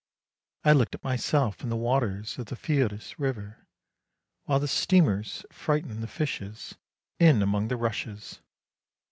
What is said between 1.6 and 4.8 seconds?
in the waters of the Fyris river, while the